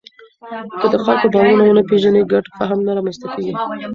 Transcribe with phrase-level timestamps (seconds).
[0.79, 3.53] که د خلکو باورونه ونه پېژنې، ګډ فهم نه رامنځته کېږي.